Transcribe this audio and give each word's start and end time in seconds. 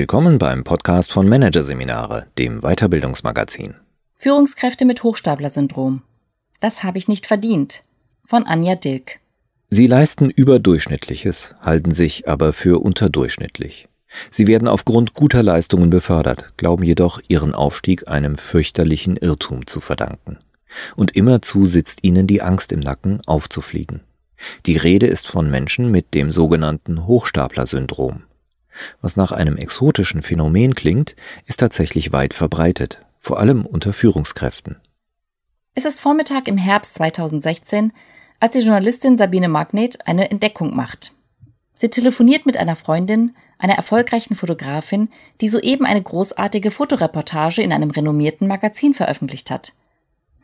Willkommen 0.00 0.38
beim 0.38 0.62
Podcast 0.62 1.10
von 1.10 1.28
Managerseminare, 1.28 2.26
dem 2.38 2.60
Weiterbildungsmagazin. 2.60 3.74
Führungskräfte 4.14 4.84
mit 4.84 5.02
Hochstapler-Syndrom. 5.02 6.02
Das 6.60 6.84
habe 6.84 6.98
ich 6.98 7.08
nicht 7.08 7.26
verdient. 7.26 7.82
Von 8.24 8.46
Anja 8.46 8.76
Dilk. 8.76 9.18
Sie 9.70 9.88
leisten 9.88 10.30
Überdurchschnittliches, 10.30 11.56
halten 11.60 11.90
sich 11.90 12.28
aber 12.28 12.52
für 12.52 12.80
unterdurchschnittlich. 12.80 13.88
Sie 14.30 14.46
werden 14.46 14.68
aufgrund 14.68 15.14
guter 15.14 15.42
Leistungen 15.42 15.90
befördert, 15.90 16.52
glauben 16.56 16.84
jedoch 16.84 17.18
ihren 17.26 17.52
Aufstieg 17.52 18.06
einem 18.06 18.38
fürchterlichen 18.38 19.16
Irrtum 19.16 19.66
zu 19.66 19.80
verdanken. 19.80 20.38
Und 20.94 21.16
immerzu 21.16 21.66
sitzt 21.66 22.04
ihnen 22.04 22.28
die 22.28 22.40
Angst 22.40 22.70
im 22.70 22.78
Nacken, 22.78 23.20
aufzufliegen. 23.26 24.02
Die 24.64 24.76
Rede 24.76 25.08
ist 25.08 25.26
von 25.26 25.50
Menschen 25.50 25.90
mit 25.90 26.14
dem 26.14 26.30
sogenannten 26.30 27.04
Hochstapler-Syndrom. 27.04 28.22
Was 29.00 29.16
nach 29.16 29.32
einem 29.32 29.56
exotischen 29.56 30.22
Phänomen 30.22 30.74
klingt, 30.74 31.16
ist 31.46 31.60
tatsächlich 31.60 32.12
weit 32.12 32.34
verbreitet, 32.34 33.00
vor 33.18 33.38
allem 33.38 33.66
unter 33.66 33.92
Führungskräften. 33.92 34.76
Es 35.74 35.84
ist 35.84 36.00
Vormittag 36.00 36.48
im 36.48 36.58
Herbst 36.58 36.94
2016, 36.94 37.92
als 38.40 38.52
die 38.54 38.60
Journalistin 38.60 39.16
Sabine 39.16 39.48
Magnet 39.48 40.06
eine 40.06 40.30
Entdeckung 40.30 40.74
macht. 40.74 41.12
Sie 41.74 41.88
telefoniert 41.88 42.46
mit 42.46 42.56
einer 42.56 42.76
Freundin, 42.76 43.36
einer 43.58 43.74
erfolgreichen 43.74 44.34
Fotografin, 44.34 45.08
die 45.40 45.48
soeben 45.48 45.86
eine 45.86 46.02
großartige 46.02 46.70
Fotoreportage 46.70 47.62
in 47.62 47.72
einem 47.72 47.90
renommierten 47.90 48.48
Magazin 48.48 48.94
veröffentlicht 48.94 49.50
hat. 49.50 49.74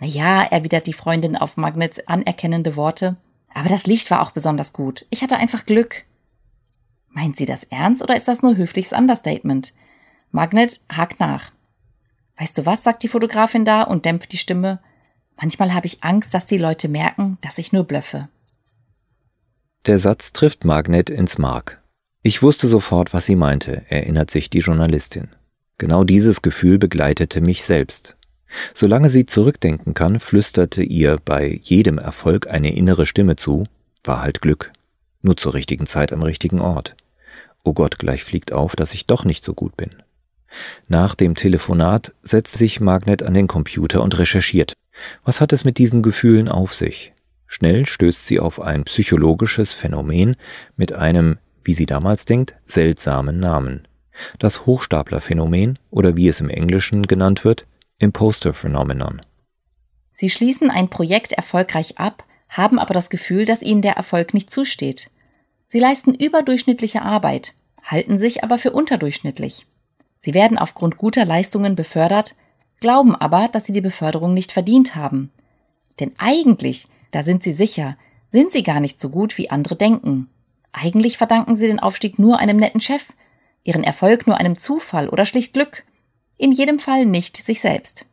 Na 0.01 0.07
ja, 0.07 0.43
erwidert 0.43 0.87
die 0.87 0.93
Freundin 0.93 1.37
auf 1.37 1.57
Magnets 1.57 2.07
anerkennende 2.07 2.77
Worte, 2.77 3.17
aber 3.53 3.69
das 3.69 3.87
Licht 3.87 4.11
war 4.11 4.21
auch 4.21 4.33
besonders 4.33 4.73
gut. 4.73 5.07
Ich 5.11 5.23
hatte 5.23 5.37
einfach 5.37 5.67
Glück. 5.67 6.05
Meint 7.15 7.37
sie 7.37 7.47
das 7.47 7.63
ernst 7.65 8.03
oder 8.03 8.17
ist 8.17 8.29
das 8.29 8.43
nur 8.43 8.57
höfliches 8.57 8.93
Understatement? 8.93 9.73
Magnet 10.33 10.81
hakt 10.93 11.21
nach. 11.21 11.53
Weißt 12.37 12.59
du 12.59 12.67
was, 12.67 12.83
sagt 12.83 13.05
die 13.05 13.09
Fotografin 13.09 13.65
da 13.65 13.83
und 13.83 14.05
dämpft 14.05 14.33
die 14.33 14.37
Stimme. 14.37 14.81
Manchmal 15.37 15.73
habe 15.73 15.87
ich 15.87 16.03
Angst, 16.03 16.35
dass 16.35 16.47
die 16.47 16.59
Leute 16.59 16.89
merken, 16.89 17.39
dass 17.41 17.59
ich 17.59 17.73
nur 17.73 17.85
blöffe. 17.85 18.29
Der 19.87 20.01
Satz 20.01 20.33
trifft 20.33 20.65
Magnet 20.65 21.09
ins 21.09 21.39
Mark. 21.39 21.81
Ich 22.23 22.43
wusste 22.43 22.67
sofort, 22.67 23.15
was 23.15 23.27
sie 23.27 23.37
meinte, 23.37 23.85
erinnert 23.89 24.31
sich 24.31 24.51
die 24.51 24.59
Journalistin. 24.59 25.29
Genau 25.79 26.03
dieses 26.03 26.43
Gefühl 26.43 26.79
begleitete 26.79 27.41
mich 27.41 27.65
selbst. 27.65 28.17
Solange 28.73 29.09
sie 29.09 29.27
zurückdenken 29.27 29.95
kann, 29.95 30.19
flüsterte 30.19 30.83
ihr 30.83 31.21
bei 31.25 31.61
jedem 31.63 31.99
Erfolg 31.99 32.49
eine 32.49 32.75
innere 32.75 33.07
Stimme 33.07 33.37
zu, 33.37 33.67
war 34.03 34.21
halt 34.21 34.41
Glück. 34.41 34.73
Nur 35.23 35.37
zur 35.37 35.55
richtigen 35.55 35.87
Zeit 35.87 36.13
am 36.13 36.23
richtigen 36.23 36.61
Ort. 36.61 36.97
Oh 37.65 37.73
Gott, 37.73 37.99
gleich 37.99 38.23
fliegt 38.23 38.53
auf, 38.53 38.77
dass 38.77 38.95
ich 38.95 39.07
doch 39.07 39.25
nicht 39.25 39.43
so 39.43 39.55
gut 39.55 39.77
bin. 39.77 39.91
Nach 40.87 41.15
dem 41.15 41.35
Telefonat 41.35 42.15
setzt 42.23 42.59
sich 42.59 42.81
Magnet 42.81 43.23
an 43.23 43.35
den 43.35 43.49
Computer 43.49 44.03
und 44.03 44.19
recherchiert. 44.19 44.75
Was 45.25 45.41
hat 45.41 45.53
es 45.53 45.65
mit 45.65 45.79
diesen 45.79 46.03
Gefühlen 46.03 46.49
auf 46.49 46.75
sich? 46.75 47.13
Schnell 47.47 47.87
stößt 47.87 48.27
sie 48.27 48.39
auf 48.39 48.61
ein 48.61 48.85
psychologisches 48.85 49.73
Phänomen 49.73 50.37
mit 50.77 50.93
einem, 50.93 51.39
wie 51.65 51.75
sie 51.75 51.87
damals 51.87 52.27
denkt, 52.27 52.55
seltsamen 52.65 53.41
Namen. 53.41 53.89
Das 54.39 54.67
Hochstaplerphänomen 54.67 55.79
oder 55.91 56.17
wie 56.17 56.29
es 56.29 56.41
im 56.41 56.51
Englischen 56.51 57.07
genannt 57.07 57.45
wird, 57.45 57.67
Imposter 57.99 58.53
Phenomenon. 58.53 59.23
Sie 60.13 60.31
schließen 60.31 60.71
ein 60.71 60.91
Projekt 60.91 61.33
erfolgreich 61.33 61.99
ab, 61.99 62.25
haben 62.49 62.79
aber 62.79 62.95
das 62.95 63.11
Gefühl, 63.11 63.47
dass 63.47 63.63
ihnen 63.63 63.83
der 63.83 63.95
Erfolg 63.95 64.35
nicht 64.35 64.51
zusteht. 64.51 65.11
Sie 65.67 65.79
leisten 65.79 66.15
überdurchschnittliche 66.15 67.03
Arbeit, 67.03 67.55
halten 67.83 68.19
sich 68.19 68.45
aber 68.45 68.59
für 68.59 68.73
unterdurchschnittlich. 68.73 69.67
Sie 70.19 70.35
werden 70.35 70.59
aufgrund 70.59 70.97
guter 70.97 71.25
Leistungen 71.25 71.77
befördert, 71.77 72.35
glauben 72.81 73.15
aber, 73.15 73.49
dass 73.49 73.65
sie 73.65 73.73
die 73.73 73.81
Beförderung 73.81 74.35
nicht 74.35 74.53
verdient 74.53 74.95
haben. 74.95 75.31
Denn 76.01 76.13
eigentlich, 76.19 76.89
da 77.11 77.23
sind 77.23 77.43
sie 77.43 77.53
sicher, 77.53 77.97
sind 78.31 78.53
sie 78.53 78.63
gar 78.63 78.81
nicht 78.81 79.01
so 79.01 79.11
gut, 79.11 79.39
wie 79.39 79.51
andere 79.51 79.77
denken. 79.77 80.29
Eigentlich 80.73 81.19
verdanken 81.19 81.57
sie 81.57 81.67
den 81.67 81.79
Aufstieg 81.79 82.19
nur 82.19 82.39
einem 82.39 82.57
netten 82.57 82.81
Chef, 82.81 83.13
ihren 83.63 83.85
Erfolg 83.85 84.27
nur 84.27 84.39
einem 84.39 84.59
Zufall 84.59 85.09
oder 85.09 85.25
schlicht 85.25 85.53
Glück, 85.53 85.85
in 86.37 86.53
jedem 86.53 86.79
Fall 86.79 87.07
nicht 87.07 87.37
sich 87.37 87.61
selbst. 87.61 88.07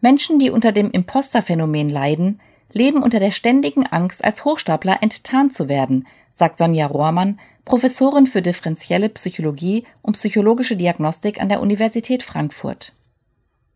Menschen, 0.00 0.38
die 0.38 0.50
unter 0.50 0.72
dem 0.72 0.90
Imposterphänomen 0.90 1.88
leiden, 1.90 2.40
leben 2.72 3.02
unter 3.02 3.20
der 3.20 3.30
ständigen 3.30 3.86
Angst, 3.86 4.24
als 4.24 4.44
Hochstapler 4.44 5.02
enttarnt 5.02 5.52
zu 5.52 5.68
werden, 5.68 6.06
sagt 6.38 6.56
Sonja 6.56 6.86
Rohrmann, 6.86 7.40
Professorin 7.64 8.28
für 8.28 8.42
differenzielle 8.42 9.08
Psychologie 9.08 9.84
und 10.02 10.12
psychologische 10.12 10.76
Diagnostik 10.76 11.40
an 11.40 11.48
der 11.48 11.60
Universität 11.60 12.22
Frankfurt. 12.22 12.94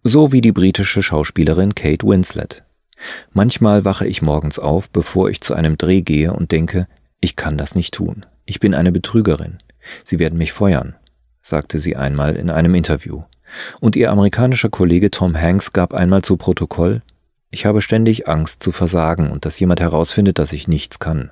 So 0.04 0.30
wie 0.30 0.40
die 0.40 0.52
britische 0.52 1.02
Schauspielerin 1.02 1.74
Kate 1.74 2.06
Winslet. 2.06 2.62
Manchmal 3.32 3.84
wache 3.84 4.06
ich 4.06 4.22
morgens 4.22 4.60
auf, 4.60 4.88
bevor 4.88 5.28
ich 5.28 5.40
zu 5.40 5.54
einem 5.54 5.76
Dreh 5.76 6.02
gehe 6.02 6.32
und 6.32 6.52
denke, 6.52 6.86
ich 7.20 7.34
kann 7.34 7.58
das 7.58 7.74
nicht 7.74 7.94
tun. 7.94 8.26
Ich 8.46 8.60
bin 8.60 8.74
eine 8.74 8.92
Betrügerin. 8.92 9.58
Sie 10.04 10.20
werden 10.20 10.38
mich 10.38 10.52
feuern, 10.52 10.94
sagte 11.40 11.80
sie 11.80 11.96
einmal 11.96 12.36
in 12.36 12.48
einem 12.48 12.76
Interview. 12.76 13.24
Und 13.80 13.96
ihr 13.96 14.10
amerikanischer 14.12 14.70
Kollege 14.70 15.10
Tom 15.10 15.36
Hanks 15.36 15.72
gab 15.72 15.94
einmal 15.94 16.22
zu 16.22 16.36
Protokoll, 16.36 17.02
ich 17.50 17.66
habe 17.66 17.82
ständig 17.82 18.28
Angst 18.28 18.62
zu 18.62 18.72
versagen 18.72 19.30
und 19.30 19.44
dass 19.44 19.60
jemand 19.60 19.80
herausfindet, 19.80 20.38
dass 20.38 20.54
ich 20.54 20.68
nichts 20.68 21.00
kann. 21.00 21.30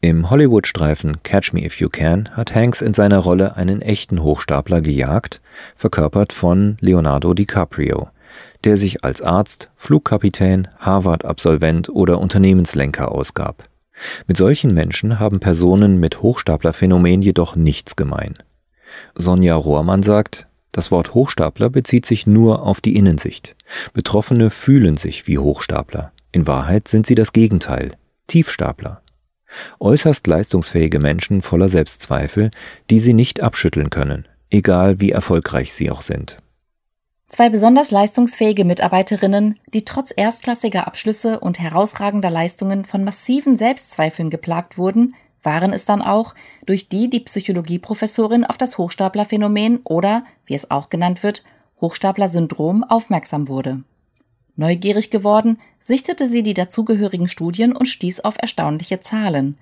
Im 0.00 0.30
Hollywood-Streifen 0.30 1.22
Catch 1.22 1.52
Me 1.52 1.64
If 1.64 1.80
You 1.80 1.88
Can 1.88 2.30
hat 2.36 2.54
Hanks 2.54 2.80
in 2.80 2.94
seiner 2.94 3.18
Rolle 3.18 3.56
einen 3.56 3.82
echten 3.82 4.22
Hochstapler 4.22 4.80
gejagt, 4.80 5.40
verkörpert 5.76 6.32
von 6.32 6.76
Leonardo 6.80 7.34
DiCaprio, 7.34 8.08
der 8.64 8.76
sich 8.76 9.04
als 9.04 9.20
Arzt, 9.20 9.70
Flugkapitän, 9.76 10.68
Harvard-Absolvent 10.78 11.88
oder 11.90 12.18
Unternehmenslenker 12.18 13.12
ausgab. 13.12 13.68
Mit 14.26 14.36
solchen 14.36 14.72
Menschen 14.72 15.18
haben 15.18 15.40
Personen 15.40 16.00
mit 16.00 16.22
Hochstaplerphänomen 16.22 17.20
jedoch 17.20 17.56
nichts 17.56 17.96
gemein. 17.96 18.38
Sonja 19.14 19.54
Rohrmann 19.54 20.02
sagt, 20.02 20.46
das 20.72 20.90
Wort 20.90 21.14
Hochstapler 21.14 21.68
bezieht 21.68 22.06
sich 22.06 22.26
nur 22.26 22.62
auf 22.62 22.80
die 22.80 22.96
Innensicht. 22.96 23.56
Betroffene 23.92 24.50
fühlen 24.50 24.96
sich 24.96 25.26
wie 25.26 25.38
Hochstapler. 25.38 26.12
In 26.32 26.46
Wahrheit 26.46 26.88
sind 26.88 27.06
sie 27.06 27.16
das 27.16 27.32
Gegenteil, 27.32 27.92
Tiefstapler. 28.28 29.02
Äußerst 29.78 30.26
leistungsfähige 30.26 30.98
Menschen 30.98 31.42
voller 31.42 31.68
Selbstzweifel, 31.68 32.50
die 32.90 33.00
sie 33.00 33.14
nicht 33.14 33.42
abschütteln 33.42 33.90
können, 33.90 34.26
egal 34.50 35.00
wie 35.00 35.10
erfolgreich 35.12 35.72
sie 35.72 35.90
auch 35.90 36.02
sind. 36.02 36.38
Zwei 37.28 37.48
besonders 37.48 37.92
leistungsfähige 37.92 38.64
Mitarbeiterinnen, 38.64 39.58
die 39.72 39.84
trotz 39.84 40.12
erstklassiger 40.14 40.88
Abschlüsse 40.88 41.38
und 41.38 41.60
herausragender 41.60 42.28
Leistungen 42.28 42.84
von 42.84 43.04
massiven 43.04 43.56
Selbstzweifeln 43.56 44.30
geplagt 44.30 44.78
wurden, 44.78 45.14
waren 45.42 45.72
es 45.72 45.84
dann 45.84 46.02
auch, 46.02 46.34
durch 46.66 46.88
die 46.88 47.08
die 47.08 47.20
Psychologieprofessorin 47.20 48.44
auf 48.44 48.58
das 48.58 48.78
Hochstaplerphänomen 48.78 49.80
oder, 49.84 50.24
wie 50.44 50.54
es 50.54 50.70
auch 50.72 50.90
genannt 50.90 51.22
wird, 51.22 51.44
Hochstapler-Syndrom 51.80 52.84
aufmerksam 52.84 53.48
wurde. 53.48 53.84
Neugierig 54.60 55.08
geworden, 55.08 55.58
sichtete 55.80 56.28
sie 56.28 56.42
die 56.42 56.52
dazugehörigen 56.52 57.28
Studien 57.28 57.74
und 57.74 57.86
stieß 57.86 58.20
auf 58.20 58.36
erstaunliche 58.38 59.00
Zahlen. 59.00 59.56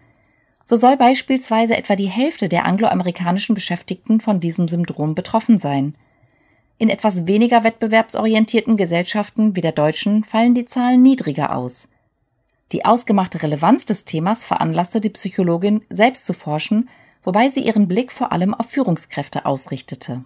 So 0.65 0.77
soll 0.77 0.97
beispielsweise 0.97 1.77
etwa 1.77 1.95
die 1.95 2.09
Hälfte 2.09 2.49
der 2.49 2.65
angloamerikanischen 2.65 3.55
Beschäftigten 3.55 4.19
von 4.19 4.41
diesem 4.41 4.67
Syndrom 4.67 5.15
betroffen 5.15 5.61
sein. 5.61 5.95
In 6.79 6.89
etwas 6.89 7.29
weniger 7.29 7.63
wettbewerbsorientierten 7.63 8.77
Gesellschaften 8.77 9.55
wie 9.55 9.61
der 9.61 9.71
deutschen 9.71 10.25
fallen 10.25 10.55
die 10.55 10.65
Zahlen 10.65 11.01
niedriger 11.01 11.55
aus. 11.55 11.87
Die 12.73 12.85
ausgemachte 12.85 13.41
Relevanz 13.41 13.87
des 13.87 14.05
Themas 14.05 14.45
veranlasste 14.45 15.01
die 15.01 15.11
Psychologin, 15.11 15.83
selbst 15.91 16.27
zu 16.27 16.33
forschen, 16.33 16.89
wobei 17.23 17.51
sie 17.51 17.61
ihren 17.61 17.87
Blick 17.87 18.11
vor 18.11 18.33
allem 18.33 18.53
auf 18.53 18.67
Führungskräfte 18.67 19.47
ausrichtete. 19.47 20.25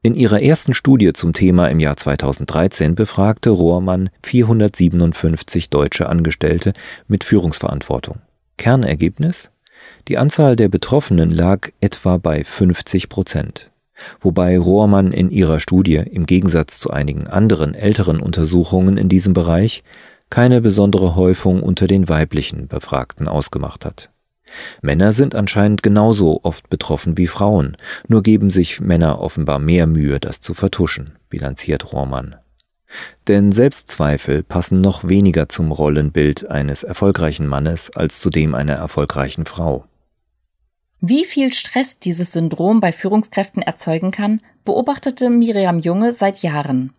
In 0.00 0.14
ihrer 0.14 0.40
ersten 0.40 0.74
Studie 0.74 1.12
zum 1.12 1.32
Thema 1.32 1.66
im 1.66 1.80
Jahr 1.80 1.96
2013 1.96 2.94
befragte 2.94 3.50
Rohrmann 3.50 4.10
457 4.22 5.70
deutsche 5.70 6.08
Angestellte 6.08 6.72
mit 7.08 7.24
Führungsverantwortung. 7.24 8.20
Kernergebnis? 8.58 9.50
Die 10.06 10.16
Anzahl 10.16 10.54
der 10.54 10.68
Betroffenen 10.68 11.32
lag 11.32 11.70
etwa 11.80 12.16
bei 12.16 12.44
50 12.44 13.08
Prozent. 13.08 13.72
Wobei 14.20 14.56
Rohrmann 14.56 15.10
in 15.10 15.30
ihrer 15.32 15.58
Studie 15.58 15.96
im 15.96 16.26
Gegensatz 16.26 16.78
zu 16.78 16.90
einigen 16.90 17.26
anderen 17.26 17.74
älteren 17.74 18.20
Untersuchungen 18.20 18.98
in 18.98 19.08
diesem 19.08 19.32
Bereich 19.32 19.82
keine 20.30 20.60
besondere 20.60 21.16
Häufung 21.16 21.60
unter 21.60 21.88
den 21.88 22.08
weiblichen 22.08 22.68
Befragten 22.68 23.26
ausgemacht 23.26 23.84
hat. 23.84 24.10
Männer 24.82 25.12
sind 25.12 25.34
anscheinend 25.34 25.82
genauso 25.82 26.40
oft 26.42 26.68
betroffen 26.68 27.16
wie 27.16 27.26
Frauen, 27.26 27.76
nur 28.06 28.22
geben 28.22 28.50
sich 28.50 28.80
Männer 28.80 29.20
offenbar 29.20 29.58
mehr 29.58 29.86
Mühe, 29.86 30.20
das 30.20 30.40
zu 30.40 30.54
vertuschen, 30.54 31.18
bilanziert 31.28 31.92
Rohrmann. 31.92 32.36
Denn 33.26 33.52
Selbstzweifel 33.52 34.42
passen 34.42 34.80
noch 34.80 35.06
weniger 35.06 35.48
zum 35.48 35.72
Rollenbild 35.72 36.50
eines 36.50 36.82
erfolgreichen 36.82 37.46
Mannes 37.46 37.90
als 37.94 38.20
zu 38.20 38.30
dem 38.30 38.54
einer 38.54 38.74
erfolgreichen 38.74 39.44
Frau. 39.44 39.84
Wie 41.00 41.24
viel 41.24 41.52
Stress 41.52 41.98
dieses 42.00 42.32
Syndrom 42.32 42.80
bei 42.80 42.90
Führungskräften 42.90 43.62
erzeugen 43.62 44.10
kann, 44.10 44.40
beobachtete 44.64 45.30
Miriam 45.30 45.78
Junge 45.78 46.12
seit 46.12 46.42
Jahren. 46.42 46.92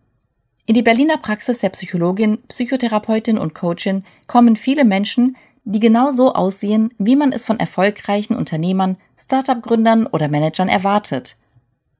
In 0.66 0.76
die 0.76 0.84
Berliner 0.84 1.18
Praxis 1.18 1.60
der 1.60 1.70
Psychologin, 1.70 2.38
Psychotherapeutin 2.48 3.40
und 3.40 3.56
Coachin 3.56 4.06
kommen 4.28 4.56
viele 4.56 4.86
Menschen, 4.86 5.36
die 5.72 5.80
genau 5.80 6.12
so 6.12 6.34
aussehen, 6.34 6.94
wie 6.98 7.16
man 7.16 7.32
es 7.32 7.46
von 7.46 7.60
erfolgreichen 7.60 8.36
Unternehmern, 8.36 8.98
Startup-Gründern 9.18 10.08
oder 10.08 10.28
Managern 10.28 10.70
erwartet. 10.70 11.38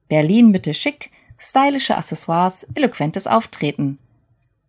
Berlin 0.08 0.50
Mitte 0.50 0.74
schick, 0.74 1.10
stylische 1.38 1.96
Accessoires, 1.96 2.66
eloquentes 2.74 3.26
Auftreten. 3.26 3.98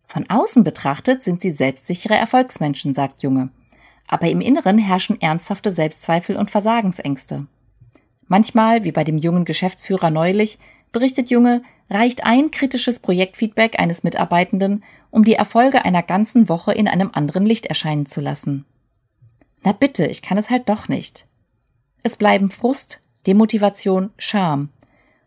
Von 0.06 0.28
außen 0.28 0.62
betrachtet 0.62 1.22
sind 1.22 1.40
sie 1.40 1.52
selbstsichere 1.52 2.14
Erfolgsmenschen, 2.14 2.94
sagt 2.94 3.22
Junge 3.22 3.50
aber 4.12 4.28
im 4.28 4.42
Inneren 4.42 4.76
herrschen 4.76 5.18
ernsthafte 5.22 5.72
Selbstzweifel 5.72 6.36
und 6.36 6.50
Versagensängste. 6.50 7.46
Manchmal, 8.28 8.84
wie 8.84 8.92
bei 8.92 9.04
dem 9.04 9.16
jungen 9.16 9.46
Geschäftsführer 9.46 10.10
neulich, 10.10 10.58
berichtet 10.92 11.30
Junge, 11.30 11.62
reicht 11.88 12.22
ein 12.22 12.50
kritisches 12.50 12.98
Projektfeedback 12.98 13.80
eines 13.80 14.02
Mitarbeitenden, 14.02 14.84
um 15.10 15.24
die 15.24 15.32
Erfolge 15.32 15.86
einer 15.86 16.02
ganzen 16.02 16.50
Woche 16.50 16.72
in 16.72 16.88
einem 16.88 17.10
anderen 17.14 17.46
Licht 17.46 17.64
erscheinen 17.64 18.04
zu 18.04 18.20
lassen. 18.20 18.66
Na 19.64 19.72
bitte, 19.72 20.06
ich 20.06 20.22
kann 20.22 20.38
es 20.38 20.50
halt 20.50 20.68
doch 20.68 20.88
nicht. 20.88 21.26
Es 22.02 22.16
bleiben 22.16 22.50
Frust, 22.50 23.00
Demotivation, 23.26 24.10
Scham 24.18 24.70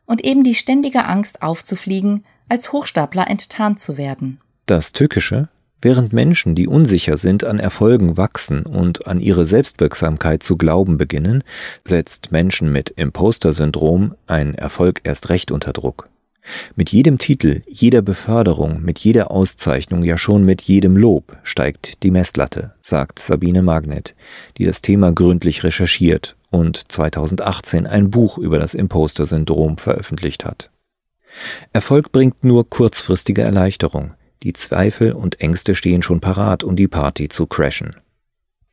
und 0.05 0.23
eben 0.23 0.43
die 0.43 0.55
ständige 0.55 1.05
Angst 1.05 1.41
aufzufliegen, 1.41 2.25
als 2.49 2.71
Hochstapler 2.71 3.27
enttarnt 3.27 3.79
zu 3.79 3.97
werden. 3.97 4.39
Das 4.65 4.91
Tückische, 4.91 5.49
Während 5.81 6.13
Menschen, 6.13 6.55
die 6.55 6.67
unsicher 6.67 7.15
sind, 7.15 7.43
an 7.43 7.59
Erfolgen 7.59 8.17
wachsen 8.17 8.65
und 8.65 9.05
an 9.05 9.19
ihre 9.19 9.45
Selbstwirksamkeit 9.45 10.41
zu 10.41 10.57
glauben 10.57 10.97
beginnen, 10.97 11.43
setzt 11.83 12.31
Menschen 12.31 12.71
mit 12.71 12.89
Imposter-Syndrom 12.89 14.15
einen 14.25 14.55
Erfolg 14.55 15.01
erst 15.03 15.29
recht 15.29 15.51
unter 15.51 15.73
Druck. 15.73 16.09
Mit 16.75 16.91
jedem 16.91 17.17
Titel, 17.17 17.61
jeder 17.67 18.01
Beförderung, 18.01 18.81
mit 18.81 18.99
jeder 18.99 19.31
Auszeichnung, 19.31 20.03
ja 20.03 20.17
schon 20.17 20.43
mit 20.43 20.61
jedem 20.61 20.95
Lob 20.95 21.37
steigt 21.43 22.03
die 22.03 22.11
Messlatte, 22.11 22.73
sagt 22.81 23.19
Sabine 23.19 23.61
Magnet, 23.61 24.15
die 24.57 24.65
das 24.65 24.81
Thema 24.81 25.11
gründlich 25.11 25.63
recherchiert 25.63 26.35
und 26.51 26.91
2018 26.91 27.87
ein 27.87 28.11
Buch 28.11 28.37
über 28.37 28.59
das 28.59 28.73
Imposter-Syndrom 28.73 29.77
veröffentlicht 29.77 30.45
hat. 30.45 30.69
Erfolg 31.73 32.11
bringt 32.11 32.43
nur 32.43 32.69
kurzfristige 32.69 33.41
Erleichterung. 33.41 34.13
Die 34.43 34.53
Zweifel 34.53 35.11
und 35.11 35.41
Ängste 35.41 35.75
stehen 35.75 36.01
schon 36.01 36.21
parat, 36.21 36.63
um 36.63 36.75
die 36.75 36.87
Party 36.87 37.29
zu 37.29 37.47
crashen. 37.47 37.95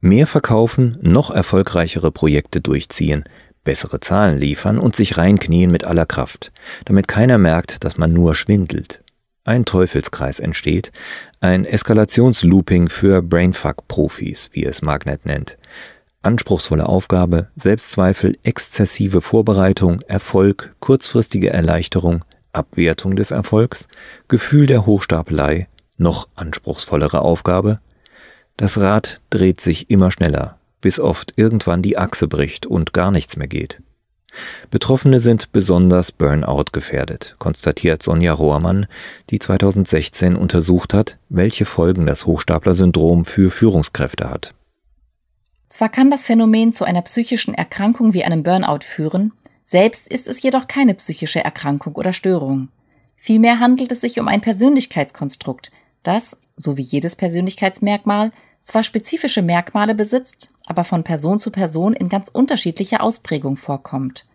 Mehr 0.00 0.26
verkaufen, 0.26 0.98
noch 1.00 1.30
erfolgreichere 1.30 2.10
Projekte 2.10 2.60
durchziehen, 2.60 3.24
bessere 3.64 4.00
Zahlen 4.00 4.38
liefern 4.38 4.78
und 4.78 4.96
sich 4.96 5.16
reinknien 5.16 5.70
mit 5.70 5.84
aller 5.84 6.06
Kraft, 6.06 6.52
damit 6.84 7.08
keiner 7.08 7.38
merkt, 7.38 7.84
dass 7.84 7.96
man 7.96 8.12
nur 8.12 8.34
schwindelt. 8.34 9.02
Ein 9.44 9.64
Teufelskreis 9.64 10.38
entsteht, 10.38 10.92
ein 11.40 11.64
Eskalationslooping 11.64 12.88
für 12.88 13.22
Brainfuck-Profis, 13.22 14.50
wie 14.52 14.64
es 14.64 14.82
Magnet 14.82 15.26
nennt. 15.26 15.58
Anspruchsvolle 16.22 16.88
Aufgabe, 16.88 17.48
Selbstzweifel, 17.56 18.38
exzessive 18.44 19.20
Vorbereitung, 19.20 20.00
Erfolg, 20.02 20.72
kurzfristige 20.78 21.50
Erleichterung, 21.50 22.24
Abwertung 22.52 23.16
des 23.16 23.32
Erfolgs, 23.32 23.88
Gefühl 24.28 24.66
der 24.66 24.86
Hochstapelei, 24.86 25.66
noch 25.96 26.28
anspruchsvollere 26.36 27.22
Aufgabe. 27.22 27.80
Das 28.56 28.78
Rad 28.78 29.20
dreht 29.30 29.60
sich 29.60 29.90
immer 29.90 30.12
schneller, 30.12 30.58
bis 30.82 31.00
oft 31.00 31.32
irgendwann 31.36 31.80
die 31.80 31.96
Achse 31.96 32.28
bricht 32.28 32.66
und 32.66 32.92
gar 32.92 33.10
nichts 33.10 33.36
mehr 33.36 33.48
geht. 33.48 33.80
Betroffene 34.70 35.20
sind 35.20 35.52
besonders 35.52 36.12
Burnout 36.12 36.66
gefährdet, 36.72 37.36
konstatiert 37.38 38.02
Sonja 38.02 38.32
Rohrmann, 38.32 38.86
die 39.30 39.38
2016 39.38 40.36
untersucht 40.36 40.94
hat, 40.94 41.18
welche 41.28 41.64
Folgen 41.64 42.06
das 42.06 42.26
Hochstapler-Syndrom 42.26 43.24
für 43.24 43.50
Führungskräfte 43.50 44.30
hat. 44.30 44.54
Zwar 45.68 45.88
kann 45.88 46.10
das 46.10 46.24
Phänomen 46.24 46.72
zu 46.72 46.84
einer 46.84 47.02
psychischen 47.02 47.54
Erkrankung 47.54 48.14
wie 48.14 48.24
einem 48.24 48.42
Burnout 48.42 48.84
führen, 48.84 49.32
selbst 49.64 50.08
ist 50.08 50.28
es 50.28 50.42
jedoch 50.42 50.68
keine 50.68 50.94
psychische 50.94 51.42
Erkrankung 51.42 51.96
oder 51.96 52.12
Störung. 52.12 52.68
Vielmehr 53.16 53.60
handelt 53.60 53.92
es 53.92 54.00
sich 54.00 54.18
um 54.18 54.28
ein 54.28 54.40
Persönlichkeitskonstrukt, 54.40 55.70
das, 56.02 56.36
so 56.56 56.76
wie 56.76 56.82
jedes 56.82 57.16
Persönlichkeitsmerkmal, 57.16 58.32
zwar 58.62 58.82
spezifische 58.82 59.42
Merkmale 59.42 59.94
besitzt, 59.94 60.52
aber 60.72 60.84
von 60.84 61.04
Person 61.04 61.38
zu 61.38 61.50
Person 61.50 61.92
in 61.92 62.08
ganz 62.08 62.30
unterschiedlicher 62.30 63.02
Ausprägung 63.02 63.58
vorkommt. 63.58 64.26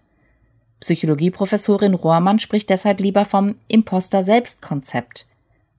Psychologieprofessorin 0.81 1.95
Rohrmann 1.95 2.37
spricht 2.37 2.69
deshalb 2.69 2.99
lieber 2.99 3.25
vom 3.25 3.55
Imposter-Selbstkonzept, 3.67 5.25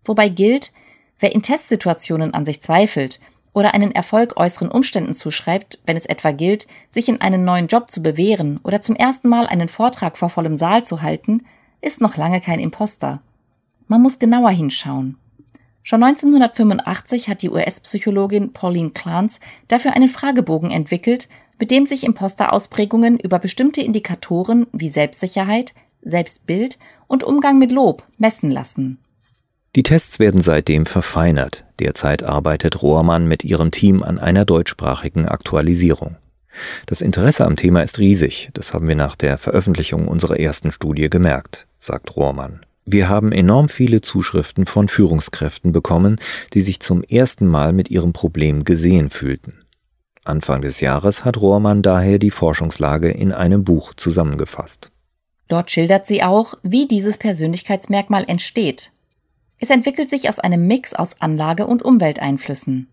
wobei 0.04 0.28
gilt, 0.28 0.72
wer 1.20 1.32
in 1.32 1.42
Testsituationen 1.42 2.34
an 2.34 2.44
sich 2.44 2.60
zweifelt 2.60 3.20
oder 3.52 3.72
einen 3.72 3.92
Erfolg 3.92 4.36
äußeren 4.36 4.68
Umständen 4.68 5.14
zuschreibt, 5.14 5.78
wenn 5.86 5.96
es 5.96 6.06
etwa 6.06 6.32
gilt, 6.32 6.66
sich 6.90 7.08
in 7.08 7.20
einen 7.20 7.44
neuen 7.44 7.68
Job 7.68 7.88
zu 7.92 8.02
bewähren 8.02 8.58
oder 8.64 8.80
zum 8.80 8.96
ersten 8.96 9.28
Mal 9.28 9.46
einen 9.46 9.68
Vortrag 9.68 10.18
vor 10.18 10.28
vollem 10.28 10.56
Saal 10.56 10.84
zu 10.84 11.02
halten, 11.02 11.44
ist 11.80 12.00
noch 12.00 12.16
lange 12.16 12.40
kein 12.40 12.58
Imposter. 12.58 13.22
Man 13.86 14.02
muss 14.02 14.18
genauer 14.18 14.50
hinschauen. 14.50 15.18
Schon 15.88 16.02
1985 16.02 17.30
hat 17.30 17.40
die 17.40 17.48
US-Psychologin 17.48 18.52
Pauline 18.52 18.90
Clance 18.90 19.40
dafür 19.68 19.96
einen 19.96 20.08
Fragebogen 20.08 20.70
entwickelt, 20.70 21.30
mit 21.58 21.70
dem 21.70 21.86
sich 21.86 22.04
Imposter-Ausprägungen 22.04 23.18
über 23.18 23.38
bestimmte 23.38 23.80
Indikatoren 23.80 24.66
wie 24.72 24.90
Selbstsicherheit, 24.90 25.72
Selbstbild 26.02 26.78
und 27.06 27.24
Umgang 27.24 27.58
mit 27.58 27.72
Lob 27.72 28.02
messen 28.18 28.50
lassen. 28.50 28.98
Die 29.76 29.82
Tests 29.82 30.18
werden 30.18 30.42
seitdem 30.42 30.84
verfeinert. 30.84 31.64
Derzeit 31.80 32.22
arbeitet 32.22 32.82
Rohrmann 32.82 33.26
mit 33.26 33.42
ihrem 33.42 33.70
Team 33.70 34.02
an 34.02 34.18
einer 34.18 34.44
deutschsprachigen 34.44 35.26
Aktualisierung. 35.26 36.16
Das 36.84 37.00
Interesse 37.00 37.46
am 37.46 37.56
Thema 37.56 37.80
ist 37.80 37.98
riesig, 37.98 38.50
das 38.52 38.74
haben 38.74 38.88
wir 38.88 38.94
nach 38.94 39.16
der 39.16 39.38
Veröffentlichung 39.38 40.06
unserer 40.06 40.38
ersten 40.38 40.70
Studie 40.70 41.08
gemerkt, 41.08 41.66
sagt 41.78 42.14
Rohrmann. 42.14 42.60
Wir 42.90 43.08
haben 43.08 43.32
enorm 43.32 43.68
viele 43.68 44.00
Zuschriften 44.00 44.64
von 44.64 44.88
Führungskräften 44.88 45.72
bekommen, 45.72 46.16
die 46.54 46.60
sich 46.60 46.80
zum 46.80 47.02
ersten 47.02 47.46
Mal 47.46 47.72
mit 47.72 47.90
ihrem 47.90 48.12
Problem 48.12 48.64
gesehen 48.64 49.10
fühlten. 49.10 49.54
Anfang 50.24 50.62
des 50.62 50.80
Jahres 50.80 51.24
hat 51.24 51.40
Rohrmann 51.40 51.82
daher 51.82 52.18
die 52.18 52.30
Forschungslage 52.30 53.10
in 53.10 53.32
einem 53.32 53.64
Buch 53.64 53.94
zusammengefasst. 53.94 54.90
Dort 55.48 55.70
schildert 55.70 56.06
sie 56.06 56.22
auch, 56.22 56.54
wie 56.62 56.86
dieses 56.86 57.18
Persönlichkeitsmerkmal 57.18 58.24
entsteht 58.26 58.90
es 59.60 59.70
entwickelt 59.70 60.08
sich 60.08 60.28
aus 60.28 60.38
einem 60.38 60.66
Mix 60.66 60.94
aus 60.94 61.20
Anlage 61.20 61.66
und 61.66 61.82
Umwelteinflüssen. 61.82 62.88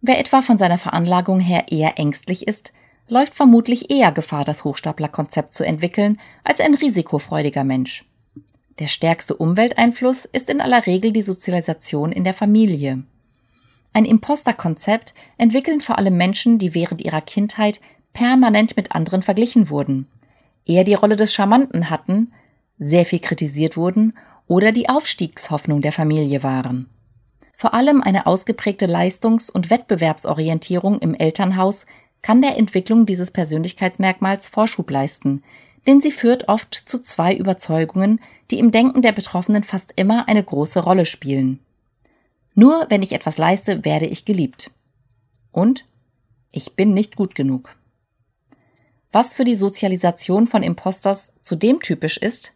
Wer 0.00 0.18
etwa 0.18 0.40
von 0.40 0.56
seiner 0.56 0.78
Veranlagung 0.78 1.40
her 1.40 1.66
eher 1.70 1.98
ängstlich 1.98 2.48
ist, 2.48 2.72
läuft 3.08 3.34
vermutlich 3.34 3.90
eher 3.90 4.12
Gefahr, 4.12 4.44
das 4.44 4.64
Hochstaplerkonzept 4.64 5.52
zu 5.52 5.64
entwickeln, 5.64 6.18
als 6.42 6.60
ein 6.60 6.74
risikofreudiger 6.74 7.64
Mensch. 7.64 8.04
Der 8.80 8.86
stärkste 8.86 9.36
Umwelteinfluss 9.36 10.24
ist 10.24 10.48
in 10.48 10.62
aller 10.62 10.86
Regel 10.86 11.12
die 11.12 11.22
Sozialisation 11.22 12.12
in 12.12 12.24
der 12.24 12.32
Familie. 12.32 13.04
Ein 13.92 14.06
Imposterkonzept 14.06 15.12
entwickeln 15.36 15.82
vor 15.82 15.98
allem 15.98 16.16
Menschen, 16.16 16.58
die 16.58 16.74
während 16.74 17.02
ihrer 17.02 17.20
Kindheit 17.20 17.80
permanent 18.14 18.76
mit 18.76 18.92
anderen 18.92 19.22
verglichen 19.22 19.68
wurden, 19.68 20.06
eher 20.64 20.84
die 20.84 20.94
Rolle 20.94 21.16
des 21.16 21.34
Charmanten 21.34 21.90
hatten, 21.90 22.32
sehr 22.78 23.04
viel 23.04 23.18
kritisiert 23.18 23.76
wurden 23.76 24.14
oder 24.46 24.72
die 24.72 24.88
Aufstiegshoffnung 24.88 25.82
der 25.82 25.92
Familie 25.92 26.42
waren. 26.42 26.88
Vor 27.54 27.74
allem 27.74 28.02
eine 28.02 28.26
ausgeprägte 28.26 28.86
Leistungs- 28.86 29.50
und 29.50 29.68
Wettbewerbsorientierung 29.68 31.00
im 31.00 31.14
Elternhaus 31.14 31.84
kann 32.22 32.40
der 32.40 32.56
Entwicklung 32.56 33.04
dieses 33.04 33.30
Persönlichkeitsmerkmals 33.30 34.48
Vorschub 34.48 34.90
leisten, 34.90 35.42
denn 35.86 36.00
sie 36.00 36.12
führt 36.12 36.48
oft 36.48 36.74
zu 36.74 37.00
zwei 37.00 37.34
Überzeugungen, 37.34 38.20
die 38.50 38.58
im 38.58 38.70
Denken 38.70 39.02
der 39.02 39.12
Betroffenen 39.12 39.62
fast 39.62 39.92
immer 39.96 40.28
eine 40.28 40.42
große 40.42 40.80
Rolle 40.80 41.06
spielen. 41.06 41.60
Nur 42.54 42.86
wenn 42.88 43.02
ich 43.02 43.12
etwas 43.12 43.38
leiste, 43.38 43.84
werde 43.84 44.06
ich 44.06 44.24
geliebt. 44.24 44.70
Und 45.52 45.84
ich 46.52 46.74
bin 46.74 46.94
nicht 46.94 47.16
gut 47.16 47.34
genug. 47.34 47.76
Was 49.12 49.34
für 49.34 49.44
die 49.44 49.56
Sozialisation 49.56 50.46
von 50.46 50.62
Imposters 50.62 51.32
zudem 51.40 51.80
typisch 51.80 52.16
ist, 52.16 52.54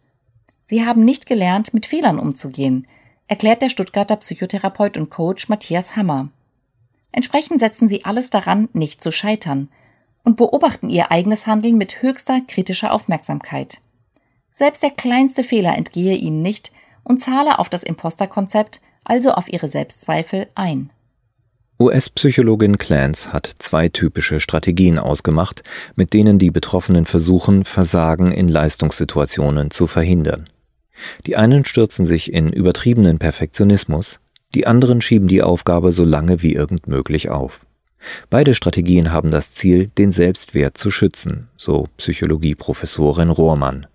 Sie 0.67 0.83
haben 0.83 1.05
nicht 1.05 1.27
gelernt, 1.27 1.75
mit 1.75 1.85
Fehlern 1.85 2.17
umzugehen, 2.17 2.87
erklärt 3.27 3.61
der 3.61 3.69
Stuttgarter 3.69 4.15
Psychotherapeut 4.15 4.97
und 4.97 5.11
Coach 5.11 5.47
Matthias 5.47 5.95
Hammer. 5.95 6.29
Entsprechend 7.11 7.59
setzen 7.59 7.87
sie 7.87 8.03
alles 8.03 8.31
daran, 8.31 8.69
nicht 8.73 9.01
zu 9.01 9.11
scheitern 9.11 9.69
und 10.25 10.35
beobachten 10.35 10.89
ihr 10.89 11.11
eigenes 11.11 11.47
Handeln 11.47 11.77
mit 11.77 12.01
höchster 12.01 12.41
kritischer 12.45 12.91
Aufmerksamkeit. 12.91 13.79
Selbst 14.51 14.83
der 14.83 14.89
kleinste 14.89 15.43
Fehler 15.43 15.77
entgehe 15.77 16.15
ihnen 16.15 16.41
nicht 16.41 16.71
und 17.03 17.19
zahle 17.19 17.59
auf 17.59 17.69
das 17.69 17.83
Imposterkonzept, 17.83 18.81
also 19.05 19.31
auf 19.31 19.47
ihre 19.47 19.69
Selbstzweifel, 19.69 20.47
ein. 20.55 20.89
US-Psychologin 21.79 22.77
Clance 22.77 23.33
hat 23.33 23.51
zwei 23.59 23.89
typische 23.89 24.39
Strategien 24.39 24.97
ausgemacht, 24.97 25.63
mit 25.95 26.13
denen 26.13 26.39
die 26.39 26.51
Betroffenen 26.51 27.05
versuchen, 27.05 27.65
Versagen 27.65 28.31
in 28.31 28.47
Leistungssituationen 28.47 29.71
zu 29.71 29.85
verhindern. 29.85 30.49
Die 31.25 31.35
einen 31.35 31.65
stürzen 31.65 32.05
sich 32.05 32.33
in 32.33 32.51
übertriebenen 32.51 33.19
Perfektionismus, 33.19 34.21
die 34.53 34.65
anderen 34.65 35.01
schieben 35.01 35.27
die 35.27 35.43
Aufgabe 35.43 35.91
so 35.91 36.05
lange 36.05 36.41
wie 36.41 36.53
irgend 36.53 36.87
möglich 36.87 37.29
auf. 37.29 37.65
Beide 38.29 38.55
Strategien 38.55 39.11
haben 39.11 39.31
das 39.31 39.53
Ziel, 39.53 39.87
den 39.87 40.11
Selbstwert 40.11 40.77
zu 40.77 40.91
schützen, 40.91 41.49
so 41.57 41.87
Psychologieprofessorin 41.97 43.29
Rohrmann. 43.29 43.87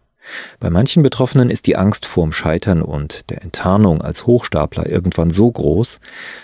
Bei 0.58 0.70
manchen 0.70 1.02
Betroffenen 1.02 1.50
ist 1.50 1.66
die 1.66 1.76
Angst 1.76 2.06
vorm 2.06 2.32
Scheitern 2.32 2.82
und 2.82 3.30
der 3.30 3.42
Enttarnung 3.42 4.00
als 4.00 4.26
Hochstapler 4.26 4.88
irgendwann 4.88 5.30
so 5.30 5.50
groß, 5.50 6.00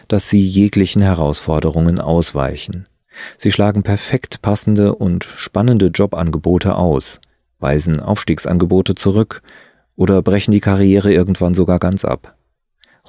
dass 0.08 0.28
sie 0.28 0.40
jeglichen 0.40 1.02
Herausforderungen 1.02 2.00
ausweichen. 2.00 2.88
Sie 3.38 3.52
schlagen 3.52 3.82
perfekt 3.82 4.42
passende 4.42 4.94
und 4.94 5.24
spannende 5.36 5.86
Jobangebote 5.86 6.74
aus, 6.74 7.20
weisen 7.58 8.00
Aufstiegsangebote 8.00 8.94
zurück 8.94 9.42
oder 9.94 10.20
brechen 10.22 10.52
die 10.52 10.60
Karriere 10.60 11.12
irgendwann 11.12 11.54
sogar 11.54 11.78
ganz 11.78 12.04
ab. 12.04 12.36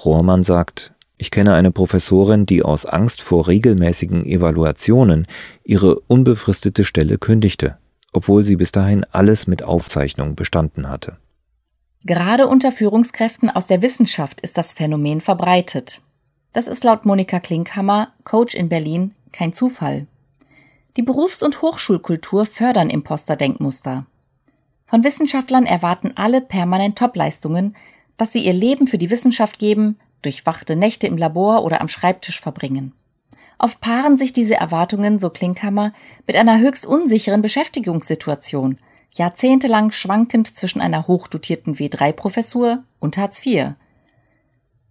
Rohrmann 0.04 0.44
sagt, 0.44 0.92
ich 1.18 1.30
kenne 1.30 1.54
eine 1.54 1.70
Professorin, 1.70 2.46
die 2.46 2.62
aus 2.62 2.86
Angst 2.86 3.20
vor 3.20 3.48
regelmäßigen 3.48 4.24
Evaluationen 4.24 5.26
ihre 5.64 6.00
unbefristete 6.00 6.84
Stelle 6.84 7.18
kündigte 7.18 7.76
obwohl 8.12 8.42
sie 8.42 8.56
bis 8.56 8.72
dahin 8.72 9.04
alles 9.12 9.46
mit 9.46 9.62
Aufzeichnung 9.62 10.34
bestanden 10.34 10.88
hatte. 10.88 11.18
Gerade 12.04 12.46
unter 12.46 12.72
Führungskräften 12.72 13.50
aus 13.50 13.66
der 13.66 13.82
Wissenschaft 13.82 14.40
ist 14.40 14.56
das 14.56 14.72
Phänomen 14.72 15.20
verbreitet. 15.20 16.00
Das 16.52 16.66
ist 16.66 16.84
laut 16.84 17.04
Monika 17.04 17.40
Klinkhammer, 17.40 18.12
Coach 18.24 18.54
in 18.54 18.68
Berlin, 18.68 19.14
kein 19.32 19.52
Zufall. 19.52 20.06
Die 20.96 21.02
Berufs- 21.02 21.42
und 21.42 21.60
Hochschulkultur 21.60 22.46
fördern 22.46 22.90
Imposter-Denkmuster. 22.90 24.06
Von 24.86 25.04
Wissenschaftlern 25.04 25.66
erwarten 25.66 26.12
alle 26.16 26.40
permanent 26.40 26.96
Topleistungen, 26.96 27.76
dass 28.16 28.32
sie 28.32 28.44
ihr 28.44 28.54
Leben 28.54 28.86
für 28.86 28.98
die 28.98 29.10
Wissenschaft 29.10 29.58
geben, 29.58 29.98
durchwachte 30.22 30.76
Nächte 30.76 31.06
im 31.06 31.16
Labor 31.16 31.64
oder 31.64 31.80
am 31.80 31.88
Schreibtisch 31.88 32.40
verbringen. 32.40 32.92
Oft 33.58 33.80
paaren 33.80 34.16
sich 34.16 34.32
diese 34.32 34.54
Erwartungen, 34.54 35.18
so 35.18 35.30
Klinkhammer, 35.30 35.92
mit 36.26 36.36
einer 36.36 36.60
höchst 36.60 36.86
unsicheren 36.86 37.42
Beschäftigungssituation, 37.42 38.78
jahrzehntelang 39.12 39.90
schwankend 39.90 40.54
zwischen 40.54 40.80
einer 40.80 41.08
hochdotierten 41.08 41.76
W3-Professur 41.76 42.84
und 43.00 43.16
Hartz 43.16 43.44
IV. 43.44 43.72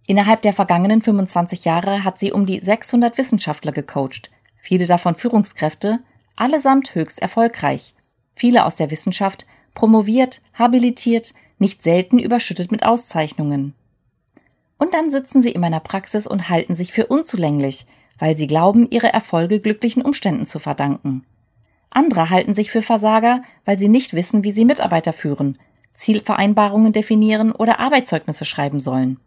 Innerhalb 0.06 0.42
der 0.42 0.52
vergangenen 0.52 1.02
25 1.02 1.64
Jahre 1.64 2.04
hat 2.04 2.18
sie 2.18 2.32
um 2.32 2.46
die 2.46 2.60
600 2.60 3.16
Wissenschaftler 3.18 3.72
gecoacht, 3.72 4.30
viele 4.56 4.86
davon 4.86 5.14
Führungskräfte, 5.14 6.00
allesamt 6.36 6.94
höchst 6.94 7.20
erfolgreich, 7.20 7.94
viele 8.34 8.64
aus 8.64 8.76
der 8.76 8.90
Wissenschaft, 8.90 9.46
promoviert, 9.74 10.40
habilitiert, 10.54 11.34
nicht 11.58 11.82
selten 11.82 12.18
überschüttet 12.18 12.70
mit 12.70 12.84
Auszeichnungen. 12.84 13.74
Und 14.78 14.94
dann 14.94 15.10
sitzen 15.10 15.42
sie 15.42 15.50
in 15.50 15.60
meiner 15.60 15.80
Praxis 15.80 16.26
und 16.26 16.48
halten 16.48 16.74
sich 16.74 16.92
für 16.92 17.06
unzulänglich, 17.06 17.86
weil 18.18 18.36
sie 18.36 18.46
glauben, 18.46 18.88
ihre 18.90 19.12
Erfolge 19.12 19.60
glücklichen 19.60 20.02
Umständen 20.02 20.46
zu 20.46 20.58
verdanken. 20.58 21.24
Andere 21.90 22.30
halten 22.30 22.54
sich 22.54 22.70
für 22.70 22.82
Versager, 22.82 23.42
weil 23.64 23.78
sie 23.78 23.88
nicht 23.88 24.14
wissen, 24.14 24.44
wie 24.44 24.52
sie 24.52 24.64
Mitarbeiter 24.64 25.12
führen, 25.12 25.58
Zielvereinbarungen 25.94 26.92
definieren 26.92 27.52
oder 27.52 27.80
Arbeitszeugnisse 27.80 28.44
schreiben 28.44 28.78
sollen. 28.78 29.18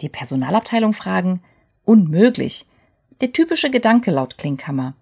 Die 0.00 0.08
Personalabteilung 0.08 0.94
fragen, 0.94 1.42
unmöglich. 1.84 2.66
Der 3.20 3.32
typische 3.32 3.70
Gedanke 3.70 4.10
laut 4.10 4.38
Klinkhammer. 4.38 4.94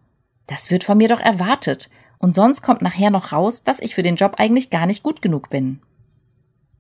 Das 0.47 0.71
wird 0.71 0.85
von 0.85 0.99
mir 0.99 1.09
doch 1.09 1.21
erwartet, 1.21 1.91
und 2.19 2.35
sonst 2.35 2.63
kommt 2.63 2.81
nachher 2.81 3.11
noch 3.11 3.33
raus, 3.33 3.63
dass 3.63 3.81
ich 3.81 3.95
für 3.95 4.03
den 4.03 4.17
Job 4.17 4.37
eigentlich 4.39 4.71
gar 4.71 4.87
nicht 4.87 5.03
gut 5.03 5.21
genug 5.21 5.51
bin. 5.51 5.81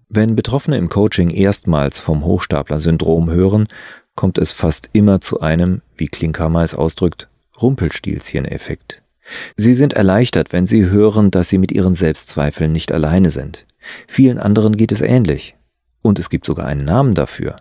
Wenn 0.08 0.36
Betroffene 0.36 0.78
im 0.78 0.88
Coaching 0.88 1.30
erstmals 1.30 1.98
vom 1.98 2.25
Hochstapler-Syndrom 2.25 3.30
hören, 3.30 3.66
kommt 4.14 4.38
es 4.38 4.52
fast 4.52 4.88
immer 4.92 5.20
zu 5.20 5.40
einem, 5.40 5.82
wie 5.96 6.06
Klinkhammer 6.06 6.62
es 6.62 6.75
ausdrückt, 6.75 7.28
Rumpelstilzchen-Effekt. 7.60 9.02
Sie 9.56 9.75
sind 9.75 9.94
erleichtert, 9.94 10.52
wenn 10.52 10.66
sie 10.66 10.86
hören, 10.86 11.30
dass 11.30 11.48
sie 11.48 11.58
mit 11.58 11.72
ihren 11.72 11.94
Selbstzweifeln 11.94 12.70
nicht 12.70 12.92
alleine 12.92 13.30
sind. 13.30 13.66
Vielen 14.06 14.38
anderen 14.38 14.76
geht 14.76 14.92
es 14.92 15.00
ähnlich. 15.00 15.56
Und 16.02 16.20
es 16.20 16.30
gibt 16.30 16.46
sogar 16.46 16.66
einen 16.66 16.84
Namen 16.84 17.14
dafür. 17.14 17.56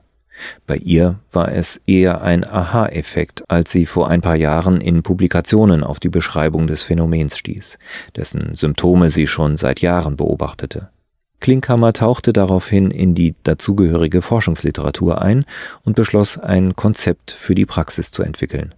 Bei 0.68 0.76
ihr 0.76 1.20
war 1.32 1.52
es 1.52 1.82
eher 1.88 2.22
ein 2.22 2.44
Aha-Effekt, 2.44 3.44
als 3.50 3.72
sie 3.72 3.86
vor 3.86 4.10
ein 4.10 4.22
paar 4.22 4.36
Jahren 4.36 4.82
in 4.82 5.02
Publikationen 5.02 5.84
auf 5.84 6.00
die 6.00 6.10
Beschreibung 6.10 6.68
des 6.68 6.84
Phänomens 6.84 7.38
stieß, 7.38 7.80
dessen 8.16 8.56
Symptome 8.56 9.10
sie 9.10 9.28
schon 9.28 9.58
seit 9.58 9.82
Jahren 9.82 10.18
beobachtete. 10.18 10.90
Klinkhammer 11.46 11.94
tauchte 11.94 12.34
daraufhin 12.34 12.90
in 12.90 13.14
die 13.14 13.36
dazugehörige 13.44 14.24
Forschungsliteratur 14.24 15.22
ein 15.22 15.46
und 15.84 15.96
beschloss, 15.96 16.40
ein 16.40 16.76
Konzept 16.76 17.30
für 17.30 17.54
die 17.54 17.68
Praxis 17.68 18.10
zu 18.10 18.24
entwickeln. 18.24 18.74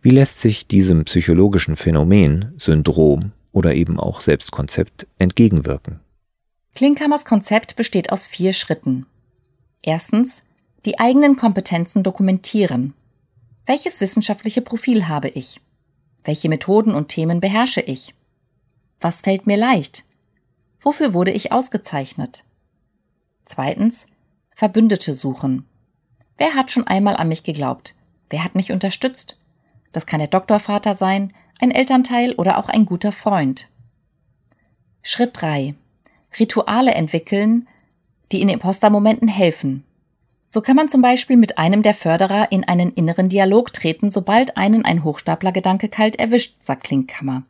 Wie 0.00 0.08
lässt 0.08 0.40
sich 0.40 0.66
diesem 0.66 1.04
psychologischen 1.04 1.76
Phänomen, 1.76 2.54
Syndrom 2.56 3.32
oder 3.52 3.74
eben 3.74 4.00
auch 4.00 4.22
Selbstkonzept 4.22 5.06
entgegenwirken? 5.18 6.00
Klinkhammers 6.74 7.26
Konzept 7.26 7.76
besteht 7.76 8.10
aus 8.10 8.26
vier 8.26 8.54
Schritten. 8.54 9.04
Erstens, 9.82 10.42
die 10.86 10.98
eigenen 10.98 11.36
Kompetenzen 11.36 12.04
dokumentieren. 12.04 12.94
Welches 13.66 14.00
wissenschaftliche 14.00 14.62
Profil 14.62 15.08
habe 15.08 15.28
ich? 15.28 15.60
Welche 16.24 16.48
Methoden 16.48 16.94
und 16.94 17.08
Themen 17.08 17.42
beherrsche 17.42 17.82
ich? 17.82 18.14
Was 18.98 19.20
fällt 19.20 19.46
mir 19.46 19.58
leicht? 19.58 20.04
Wofür 20.88 21.12
wurde 21.12 21.32
ich 21.32 21.52
ausgezeichnet? 21.52 22.44
Zweitens, 23.44 24.06
Verbündete 24.54 25.12
suchen. 25.12 25.66
Wer 26.38 26.54
hat 26.54 26.72
schon 26.72 26.86
einmal 26.86 27.14
an 27.14 27.28
mich 27.28 27.42
geglaubt? 27.42 27.94
Wer 28.30 28.42
hat 28.42 28.54
mich 28.54 28.72
unterstützt? 28.72 29.36
Das 29.92 30.06
kann 30.06 30.18
der 30.18 30.28
Doktorvater 30.28 30.94
sein, 30.94 31.34
ein 31.60 31.72
Elternteil 31.72 32.32
oder 32.36 32.56
auch 32.56 32.70
ein 32.70 32.86
guter 32.86 33.12
Freund. 33.12 33.68
Schritt 35.02 35.32
3. 35.34 35.74
Rituale 36.40 36.94
entwickeln, 36.94 37.68
die 38.32 38.40
in 38.40 38.48
Impostermomenten 38.48 39.28
helfen. 39.28 39.84
So 40.46 40.62
kann 40.62 40.76
man 40.76 40.88
zum 40.88 41.02
Beispiel 41.02 41.36
mit 41.36 41.58
einem 41.58 41.82
der 41.82 41.92
Förderer 41.92 42.50
in 42.50 42.64
einen 42.64 42.94
inneren 42.94 43.28
Dialog 43.28 43.74
treten, 43.74 44.10
sobald 44.10 44.56
einen 44.56 44.86
ein 44.86 45.04
Hochstaplergedanke 45.04 45.90
kalt 45.90 46.18
erwischt, 46.18 46.56
sagt 46.60 46.84
Klinkkammer. 46.84 47.42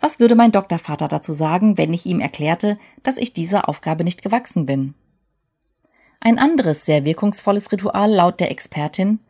Was 0.00 0.20
würde 0.20 0.36
mein 0.36 0.52
Doktorvater 0.52 1.08
dazu 1.08 1.32
sagen, 1.32 1.76
wenn 1.76 1.92
ich 1.92 2.06
ihm 2.06 2.20
erklärte, 2.20 2.78
dass 3.02 3.16
ich 3.16 3.32
dieser 3.32 3.68
Aufgabe 3.68 4.04
nicht 4.04 4.22
gewachsen 4.22 4.66
bin? 4.66 4.94
Ein 6.20 6.38
anderes 6.38 6.84
sehr 6.84 7.04
wirkungsvolles 7.04 7.70
Ritual 7.72 8.10
laut 8.10 8.40
der 8.40 8.50
Expertin 8.50 9.20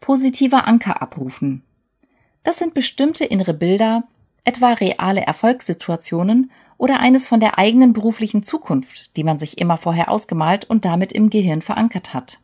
positiver 0.00 0.68
Anker 0.68 1.00
abrufen. 1.00 1.62
Das 2.42 2.58
sind 2.58 2.74
bestimmte 2.74 3.24
innere 3.24 3.54
Bilder, 3.54 4.04
etwa 4.44 4.74
reale 4.74 5.22
Erfolgssituationen 5.22 6.50
oder 6.76 7.00
eines 7.00 7.26
von 7.26 7.40
der 7.40 7.58
eigenen 7.58 7.94
beruflichen 7.94 8.42
Zukunft, 8.42 9.16
die 9.16 9.24
man 9.24 9.38
sich 9.38 9.56
immer 9.56 9.78
vorher 9.78 10.10
ausgemalt 10.10 10.68
und 10.68 10.84
damit 10.84 11.14
im 11.14 11.30
Gehirn 11.30 11.62
verankert 11.62 12.12
hat. 12.12 12.40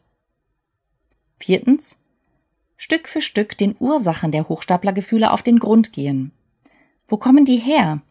Viertens. 1.39 1.97
Stück 2.79 3.09
für 3.09 3.21
Stück 3.21 3.59
den 3.59 3.77
Ursachen 3.79 4.33
der 4.33 4.49
Hochstaplergefühle 4.49 5.31
auf 5.31 5.43
den 5.43 5.59
Grund 5.59 5.93
gehen. 5.93 6.33
Wo 7.11 7.17
kommen 7.17 7.45
die 7.45 7.57
her? 7.57 8.03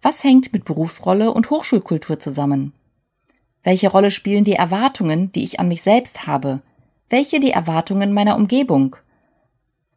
Was 0.00 0.24
hängt 0.24 0.54
mit 0.54 0.64
Berufsrolle 0.64 1.30
und 1.30 1.50
Hochschulkultur 1.50 2.18
zusammen? 2.18 2.72
Welche 3.62 3.90
Rolle 3.90 4.10
spielen 4.10 4.44
die 4.44 4.54
Erwartungen, 4.54 5.30
die 5.32 5.44
ich 5.44 5.60
an 5.60 5.68
mich 5.68 5.82
selbst 5.82 6.26
habe? 6.26 6.62
Welche 7.10 7.38
die 7.38 7.50
Erwartungen 7.50 8.14
meiner 8.14 8.36
Umgebung? 8.36 8.96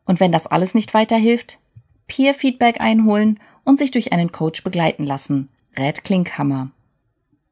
Und 0.03 0.19
wenn 0.19 0.33
das 0.33 0.45
alles 0.45 0.75
nicht 0.75 0.93
weiterhilft, 0.93 1.59
Peer-Feedback 2.07 2.81
einholen 2.81 3.39
und 3.63 3.79
sich 3.79 3.91
durch 3.91 4.11
einen 4.11 4.33
Coach 4.33 4.61
begleiten 4.61 5.05
lassen, 5.05 5.47
rät 5.77 6.03
Klinkhammer. 6.03 6.71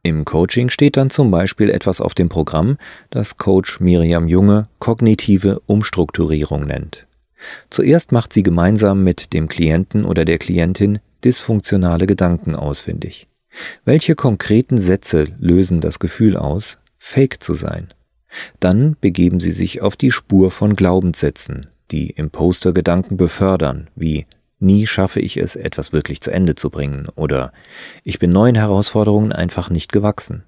Im 0.04 0.26
Coaching 0.26 0.70
steht 0.70 0.98
dann 0.98 1.10
zum 1.10 1.32
Beispiel 1.32 1.70
etwas 1.70 2.02
auf 2.02 2.16
dem 2.16 2.28
Programm, 2.28 2.78
das 3.12 3.38
Coach 3.38 3.80
Miriam 3.80 4.28
Junge 4.28 4.68
kognitive 4.80 5.62
Umstrukturierung 5.68 6.66
nennt. 6.66 7.08
Zuerst 7.70 8.12
macht 8.12 8.34
sie 8.34 8.44
gemeinsam 8.44 9.04
mit 9.04 9.34
dem 9.34 9.48
Klienten 9.48 10.06
oder 10.06 10.26
der 10.26 10.38
Klientin 10.38 11.00
dysfunktionale 11.24 12.08
Gedanken 12.08 12.56
ausfindig. 12.56 13.28
Welche 13.84 14.16
konkreten 14.16 14.78
Sätze 14.78 15.28
lösen 15.40 15.82
das 15.82 16.00
Gefühl 16.00 16.38
aus, 16.38 16.78
fake 16.98 17.42
zu 17.44 17.54
sein? 17.54 17.94
Dann 18.60 18.96
begeben 19.02 19.40
sie 19.40 19.52
sich 19.52 19.82
auf 19.82 19.96
die 19.96 20.12
Spur 20.12 20.52
von 20.52 20.76
Glaubenssätzen, 20.76 21.68
die 21.92 22.12
Imposter-Gedanken 22.12 23.18
befördern, 23.18 23.90
wie 23.96 24.26
nie 24.60 24.88
schaffe 24.88 25.20
ich 25.20 25.38
es, 25.38 25.56
etwas 25.56 25.92
wirklich 25.92 26.22
zu 26.22 26.32
Ende 26.32 26.56
zu 26.56 26.70
bringen 26.70 27.08
oder 27.16 27.52
ich 28.04 28.20
bin 28.20 28.32
neuen 28.32 28.56
Herausforderungen 28.56 29.32
einfach 29.34 29.70
nicht 29.70 29.92
gewachsen. 29.92 30.44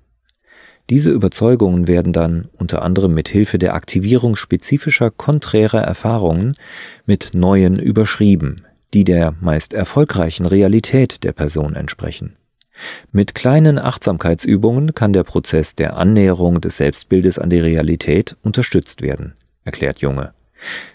Diese 0.89 1.11
Überzeugungen 1.11 1.87
werden 1.87 2.11
dann 2.11 2.49
unter 2.53 2.81
anderem 2.81 3.13
mit 3.13 3.29
Hilfe 3.29 3.57
der 3.57 3.73
Aktivierung 3.73 4.35
spezifischer 4.35 5.11
konträrer 5.11 5.81
Erfahrungen 5.81 6.55
mit 7.05 7.31
neuen 7.33 7.79
überschrieben, 7.79 8.65
die 8.93 9.05
der 9.05 9.33
meist 9.39 9.73
erfolgreichen 9.73 10.45
Realität 10.45 11.23
der 11.23 11.31
Person 11.31 11.75
entsprechen. 11.75 12.35
Mit 13.11 13.35
kleinen 13.35 13.77
Achtsamkeitsübungen 13.77 14.93
kann 14.93 15.13
der 15.13 15.23
Prozess 15.23 15.75
der 15.75 15.95
Annäherung 15.95 16.59
des 16.59 16.77
Selbstbildes 16.77 17.39
an 17.39 17.49
die 17.49 17.59
Realität 17.59 18.35
unterstützt 18.41 19.01
werden, 19.01 19.33
erklärt 19.63 19.99
Junge. 19.99 20.33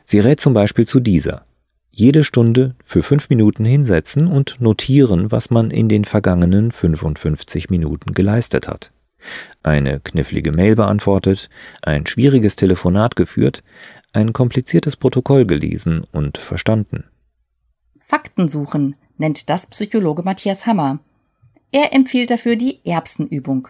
Sie 0.05 0.19
rät 0.19 0.41
zum 0.41 0.55
Beispiel 0.55 0.87
zu 0.87 1.01
dieser. 1.01 1.45
Jede 1.91 2.25
Stunde 2.25 2.75
für 2.83 3.03
fünf 3.03 3.29
Minuten 3.29 3.65
hinsetzen 3.65 4.27
und 4.27 4.61
notieren, 4.61 5.33
was 5.33 5.51
man 5.51 5.71
in 5.71 5.89
den 5.89 6.05
vergangenen 6.05 6.73
55 6.73 7.71
Minuten 7.71 8.13
geleistet 8.13 8.69
hat. 8.69 8.93
Eine 9.63 10.01
knifflige 10.01 10.53
Mail 10.53 10.77
beantwortet, 10.77 11.51
ein 11.83 12.07
schwieriges 12.07 12.57
Telefonat 12.57 13.17
geführt, 13.17 13.63
ein 14.13 14.33
kompliziertes 14.33 14.97
Protokoll 14.97 15.47
gelesen 15.47 16.05
und 16.13 16.39
verstanden. 16.39 17.05
Fakten 18.01 18.49
suchen 18.49 18.97
nennt 19.19 19.51
das 19.51 19.67
Psychologe 19.67 20.23
Matthias 20.23 20.67
Hammer. 20.67 21.01
Er 21.73 21.93
empfiehlt 21.93 22.31
dafür 22.31 22.57
die 22.57 22.81
Erbsenübung. 22.85 23.69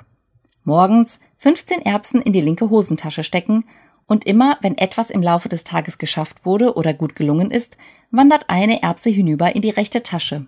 Morgens 0.62 1.18
15 1.38 1.82
Erbsen 1.82 2.22
in 2.22 2.32
die 2.32 2.40
linke 2.40 2.70
Hosentasche 2.70 3.24
stecken 3.24 3.64
und 4.06 4.26
immer, 4.26 4.58
wenn 4.60 4.78
etwas 4.78 5.10
im 5.10 5.22
Laufe 5.22 5.48
des 5.48 5.64
Tages 5.64 5.98
geschafft 5.98 6.44
wurde 6.44 6.74
oder 6.74 6.94
gut 6.94 7.16
gelungen 7.16 7.50
ist, 7.50 7.76
wandert 8.10 8.48
eine 8.48 8.82
Erbse 8.82 9.10
hinüber 9.10 9.54
in 9.54 9.62
die 9.62 9.70
rechte 9.70 10.02
Tasche. 10.02 10.46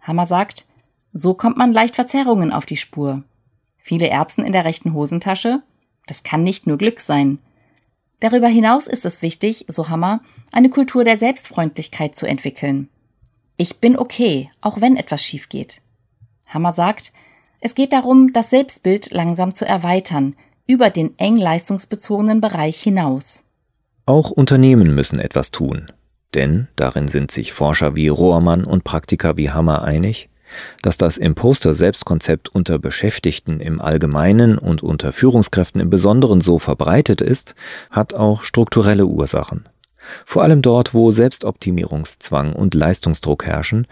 Hammer 0.00 0.26
sagt, 0.26 0.66
so 1.12 1.34
kommt 1.34 1.56
man 1.56 1.72
leicht 1.72 1.94
Verzerrungen 1.94 2.52
auf 2.52 2.66
die 2.66 2.76
Spur. 2.76 3.22
Viele 3.86 4.08
Erbsen 4.08 4.46
in 4.46 4.54
der 4.54 4.64
rechten 4.64 4.94
Hosentasche? 4.94 5.62
Das 6.06 6.22
kann 6.22 6.42
nicht 6.42 6.66
nur 6.66 6.78
Glück 6.78 7.00
sein. 7.00 7.38
Darüber 8.18 8.48
hinaus 8.48 8.86
ist 8.86 9.04
es 9.04 9.20
wichtig, 9.20 9.66
so 9.68 9.90
Hammer, 9.90 10.22
eine 10.52 10.70
Kultur 10.70 11.04
der 11.04 11.18
Selbstfreundlichkeit 11.18 12.16
zu 12.16 12.24
entwickeln. 12.24 12.88
Ich 13.58 13.80
bin 13.80 13.98
okay, 13.98 14.50
auch 14.62 14.80
wenn 14.80 14.96
etwas 14.96 15.22
schief 15.22 15.50
geht. 15.50 15.82
Hammer 16.46 16.72
sagt, 16.72 17.12
es 17.60 17.74
geht 17.74 17.92
darum, 17.92 18.32
das 18.32 18.48
Selbstbild 18.48 19.10
langsam 19.10 19.52
zu 19.52 19.66
erweitern, 19.66 20.34
über 20.66 20.88
den 20.88 21.18
eng 21.18 21.36
leistungsbezogenen 21.36 22.40
Bereich 22.40 22.82
hinaus. 22.82 23.44
Auch 24.06 24.30
Unternehmen 24.30 24.94
müssen 24.94 25.18
etwas 25.18 25.50
tun. 25.50 25.92
Denn, 26.32 26.68
darin 26.76 27.06
sind 27.06 27.30
sich 27.30 27.52
Forscher 27.52 27.96
wie 27.96 28.08
Rohrmann 28.08 28.64
und 28.64 28.82
Praktiker 28.82 29.36
wie 29.36 29.50
Hammer 29.50 29.82
einig, 29.82 30.30
dass 30.82 30.98
das 30.98 31.16
Imposter-Selbstkonzept 31.16 32.48
unter 32.48 32.78
Beschäftigten 32.78 33.60
im 33.60 33.80
Allgemeinen 33.80 34.58
und 34.58 34.82
unter 34.82 35.12
Führungskräften 35.12 35.80
im 35.80 35.90
Besonderen 35.90 36.40
so 36.40 36.58
verbreitet 36.58 37.20
ist, 37.20 37.54
hat 37.90 38.14
auch 38.14 38.44
strukturelle 38.44 39.06
Ursachen. 39.06 39.68
Vor 40.24 40.42
allem 40.42 40.62
dort, 40.62 40.94
wo 40.94 41.10
Selbstoptimierungszwang 41.10 42.52
und 42.52 42.74
Leistungsdruck 42.74 43.46
herrschen, 43.46 43.86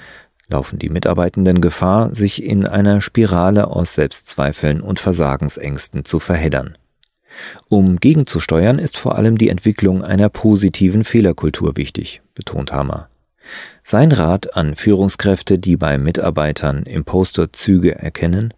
laufen 0.48 0.78
die 0.78 0.90
Mitarbeitenden 0.90 1.60
Gefahr, 1.60 2.14
sich 2.14 2.44
in 2.44 2.66
einer 2.66 3.00
Spirale 3.00 3.68
aus 3.68 3.94
Selbstzweifeln 3.94 4.80
und 4.80 5.00
Versagensängsten 5.00 6.04
zu 6.04 6.20
verheddern. 6.20 6.76
Um 7.70 7.96
gegenzusteuern, 7.96 8.78
ist 8.78 8.98
vor 8.98 9.16
allem 9.16 9.38
die 9.38 9.48
Entwicklung 9.48 10.04
einer 10.04 10.28
positiven 10.28 11.04
Fehlerkultur 11.04 11.76
wichtig, 11.76 12.20
betont 12.34 12.72
Hammer. 12.72 13.08
Sein 13.82 14.12
Rat 14.12 14.56
an 14.56 14.76
Führungskräfte, 14.76 15.58
die 15.58 15.76
bei 15.76 15.98
Mitarbeitern 15.98 16.84
Imposterzüge 16.84 17.96
erkennen, 17.96 18.54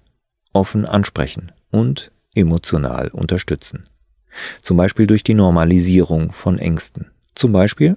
offen 0.52 0.84
ansprechen 0.84 1.52
und 1.70 2.12
emotional 2.34 3.08
unterstützen. 3.08 3.84
Zum 4.60 4.76
Beispiel 4.76 5.06
durch 5.06 5.22
die 5.22 5.34
Normalisierung 5.34 6.32
von 6.32 6.58
Ängsten. 6.58 7.10
Zum 7.34 7.52
Beispiel 7.52 7.96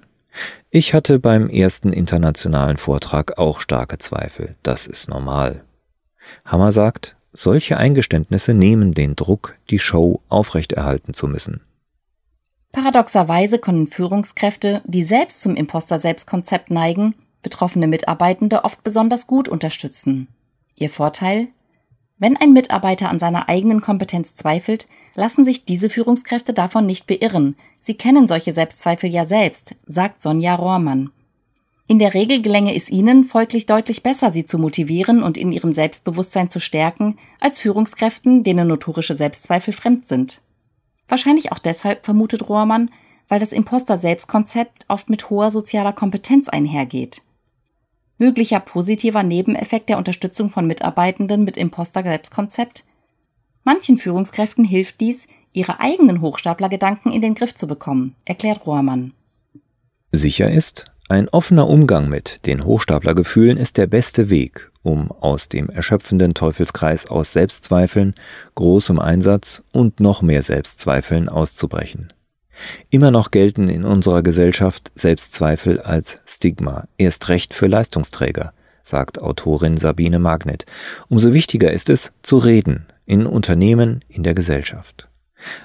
ich 0.70 0.94
hatte 0.94 1.18
beim 1.18 1.48
ersten 1.48 1.92
internationalen 1.92 2.76
Vortrag 2.76 3.38
auch 3.38 3.60
starke 3.60 3.98
Zweifel. 3.98 4.56
Das 4.62 4.86
ist 4.86 5.08
normal. 5.08 5.64
Hammer 6.44 6.72
sagt, 6.72 7.16
solche 7.32 7.76
Eingeständnisse 7.76 8.54
nehmen 8.54 8.92
den 8.92 9.16
Druck, 9.16 9.56
die 9.70 9.78
Show 9.78 10.20
aufrechterhalten 10.28 11.14
zu 11.14 11.26
müssen. 11.26 11.60
Paradoxerweise 12.72 13.58
können 13.58 13.86
Führungskräfte, 13.86 14.82
die 14.84 15.04
selbst 15.04 15.40
zum 15.40 15.56
Imposter-Selbstkonzept 15.56 16.70
neigen, 16.70 17.14
betroffene 17.42 17.86
Mitarbeitende 17.86 18.64
oft 18.64 18.84
besonders 18.84 19.26
gut 19.26 19.48
unterstützen. 19.48 20.28
Ihr 20.74 20.90
Vorteil? 20.90 21.48
Wenn 22.18 22.36
ein 22.36 22.52
Mitarbeiter 22.52 23.08
an 23.08 23.18
seiner 23.18 23.48
eigenen 23.48 23.80
Kompetenz 23.80 24.34
zweifelt, 24.34 24.88
lassen 25.14 25.44
sich 25.44 25.64
diese 25.64 25.88
Führungskräfte 25.88 26.52
davon 26.52 26.84
nicht 26.84 27.06
beirren. 27.06 27.56
Sie 27.80 27.94
kennen 27.94 28.28
solche 28.28 28.52
Selbstzweifel 28.52 29.10
ja 29.10 29.24
selbst, 29.24 29.76
sagt 29.86 30.20
Sonja 30.20 30.54
Rohrmann. 30.54 31.10
In 31.86 31.98
der 31.98 32.12
Regel 32.12 32.42
gelänge 32.42 32.74
es 32.74 32.90
ihnen 32.90 33.24
folglich 33.24 33.64
deutlich 33.64 34.02
besser, 34.02 34.30
sie 34.30 34.44
zu 34.44 34.58
motivieren 34.58 35.22
und 35.22 35.38
in 35.38 35.52
ihrem 35.52 35.72
Selbstbewusstsein 35.72 36.50
zu 36.50 36.60
stärken, 36.60 37.18
als 37.40 37.60
Führungskräften, 37.60 38.44
denen 38.44 38.68
notorische 38.68 39.16
Selbstzweifel 39.16 39.72
fremd 39.72 40.06
sind. 40.06 40.42
Wahrscheinlich 41.08 41.52
auch 41.52 41.58
deshalb, 41.58 42.04
vermutet 42.04 42.48
Rohrmann, 42.48 42.90
weil 43.28 43.40
das 43.40 43.52
Imposter-Selbstkonzept 43.52 44.84
oft 44.88 45.10
mit 45.10 45.30
hoher 45.30 45.50
sozialer 45.50 45.92
Kompetenz 45.92 46.48
einhergeht. 46.48 47.22
Möglicher 48.18 48.60
positiver 48.60 49.22
Nebeneffekt 49.22 49.88
der 49.88 49.98
Unterstützung 49.98 50.50
von 50.50 50.66
Mitarbeitenden 50.66 51.44
mit 51.44 51.56
Imposter-Selbstkonzept? 51.56 52.84
Manchen 53.64 53.98
Führungskräften 53.98 54.64
hilft 54.64 55.00
dies, 55.00 55.28
ihre 55.52 55.80
eigenen 55.80 56.20
Hochstaplergedanken 56.20 57.12
in 57.12 57.22
den 57.22 57.34
Griff 57.34 57.54
zu 57.54 57.66
bekommen, 57.66 58.16
erklärt 58.24 58.66
Rohrmann. 58.66 59.12
Sicher 60.10 60.50
ist, 60.50 60.90
ein 61.08 61.28
offener 61.30 61.68
Umgang 61.68 62.08
mit 62.08 62.44
den 62.44 62.64
Hochstaplergefühlen 62.64 63.56
ist 63.56 63.78
der 63.78 63.86
beste 63.86 64.28
Weg, 64.28 64.70
um 64.82 65.10
aus 65.10 65.48
dem 65.48 65.70
erschöpfenden 65.70 66.34
Teufelskreis 66.34 67.06
aus 67.06 67.32
Selbstzweifeln, 67.32 68.14
großem 68.54 68.98
Einsatz 68.98 69.62
und 69.72 70.00
noch 70.00 70.20
mehr 70.20 70.42
Selbstzweifeln 70.42 71.30
auszubrechen. 71.30 72.12
Immer 72.90 73.10
noch 73.10 73.30
gelten 73.30 73.68
in 73.68 73.84
unserer 73.84 74.22
Gesellschaft 74.22 74.92
Selbstzweifel 74.94 75.80
als 75.80 76.18
Stigma, 76.26 76.88
erst 76.98 77.28
recht 77.30 77.54
für 77.54 77.68
Leistungsträger, 77.68 78.52
sagt 78.82 79.20
Autorin 79.20 79.76
Sabine 79.76 80.18
Magnet. 80.18 80.66
Umso 81.08 81.32
wichtiger 81.32 81.72
ist 81.72 81.88
es, 81.88 82.12
zu 82.22 82.36
reden, 82.38 82.86
in 83.06 83.26
Unternehmen, 83.26 84.04
in 84.08 84.24
der 84.24 84.34
Gesellschaft. 84.34 85.08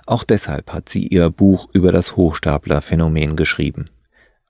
Auch 0.05 0.23
deshalb 0.23 0.71
hat 0.71 0.87
sie 0.87 1.07
ihr 1.07 1.29
Buch 1.29 1.67
über 1.73 1.91
das 1.91 2.15
Hochstaplerphänomen 2.15 3.35
geschrieben. 3.35 3.85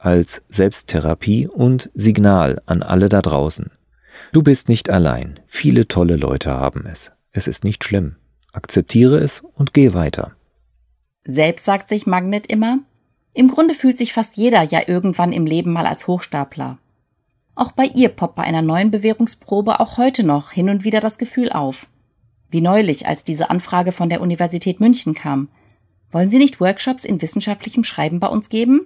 Als 0.03 0.43
Selbsttherapie 0.49 1.47
und 1.47 1.89
Signal 1.93 2.61
an 2.65 2.83
alle 2.83 3.07
da 3.07 3.21
draußen. 3.21 3.71
Du 4.33 4.43
bist 4.43 4.67
nicht 4.67 4.89
allein. 4.89 5.39
Viele 5.47 5.87
tolle 5.87 6.17
Leute 6.17 6.51
haben 6.51 6.85
es. 6.85 7.13
Es 7.31 7.47
ist 7.47 7.63
nicht 7.63 7.85
schlimm. 7.85 8.17
Akzeptiere 8.51 9.17
es 9.19 9.39
und 9.53 9.73
geh 9.73 9.93
weiter. 9.93 10.35
Selbst 11.23 11.63
sagt 11.63 11.87
sich 11.87 12.05
Magnet 12.05 12.47
immer, 12.47 12.79
im 13.33 13.47
Grunde 13.47 13.73
fühlt 13.73 13.95
sich 13.95 14.11
fast 14.11 14.35
jeder 14.35 14.61
ja 14.61 14.81
irgendwann 14.85 15.31
im 15.31 15.45
Leben 15.45 15.71
mal 15.71 15.87
als 15.87 16.05
Hochstapler. 16.05 16.79
Auch 17.55 17.71
bei 17.71 17.85
ihr 17.85 18.09
poppt 18.09 18.35
bei 18.35 18.43
einer 18.43 18.61
neuen 18.61 18.91
Bewährungsprobe 18.91 19.79
auch 19.79 19.97
heute 19.97 20.25
noch 20.25 20.51
hin 20.51 20.67
und 20.67 20.83
wieder 20.83 20.99
das 20.99 21.17
Gefühl 21.17 21.49
auf. 21.49 21.87
Wie 22.51 22.59
neulich, 22.59 23.07
als 23.07 23.23
diese 23.23 23.49
Anfrage 23.49 23.93
von 23.93 24.09
der 24.09 24.19
Universität 24.19 24.81
München 24.81 25.13
kam. 25.13 25.47
Wollen 26.11 26.29
Sie 26.29 26.39
nicht 26.39 26.59
Workshops 26.59 27.05
in 27.05 27.21
wissenschaftlichem 27.21 27.85
Schreiben 27.85 28.19
bei 28.19 28.27
uns 28.27 28.49
geben? 28.49 28.81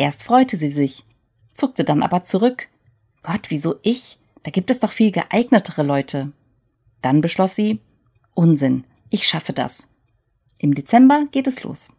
Erst 0.00 0.22
freute 0.22 0.56
sie 0.56 0.70
sich, 0.70 1.04
zuckte 1.52 1.84
dann 1.84 2.02
aber 2.02 2.22
zurück. 2.22 2.68
Gott, 3.22 3.50
wieso 3.50 3.74
ich? 3.82 4.18
Da 4.42 4.50
gibt 4.50 4.70
es 4.70 4.80
doch 4.80 4.92
viel 4.92 5.12
geeignetere 5.12 5.82
Leute. 5.82 6.32
Dann 7.02 7.20
beschloss 7.20 7.54
sie, 7.54 7.80
Unsinn, 8.32 8.84
ich 9.10 9.28
schaffe 9.28 9.52
das. 9.52 9.88
Im 10.56 10.72
Dezember 10.72 11.26
geht 11.32 11.46
es 11.46 11.64
los. 11.64 11.90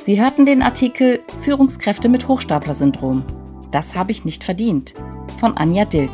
Sie 0.00 0.20
hörten 0.20 0.46
den 0.46 0.62
Artikel 0.62 1.18
Führungskräfte 1.42 2.08
mit 2.08 2.28
Hochstapler-Syndrom. 2.28 3.24
Das 3.72 3.96
habe 3.96 4.12
ich 4.12 4.24
nicht 4.24 4.44
verdient 4.44 4.94
von 5.40 5.56
Anja 5.56 5.86
Dilk. 5.86 6.10